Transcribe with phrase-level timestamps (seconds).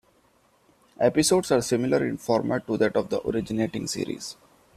[0.99, 4.35] Episodes are similar in format to that of the originating series.